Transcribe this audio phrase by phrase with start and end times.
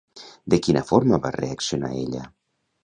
[0.53, 2.29] De quina forma va reaccionar ella?